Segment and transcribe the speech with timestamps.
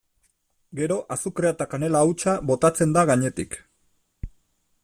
[0.79, 3.63] Gero azukrea eta kanela hautsa botatzen da gainetik.